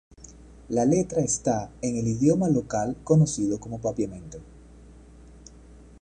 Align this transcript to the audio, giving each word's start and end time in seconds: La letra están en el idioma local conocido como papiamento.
La 0.69 0.83
letra 0.83 1.21
están 1.21 1.69
en 1.79 1.95
el 1.95 2.07
idioma 2.07 2.49
local 2.49 2.97
conocido 3.03 3.59
como 3.59 3.79
papiamento. 3.79 4.39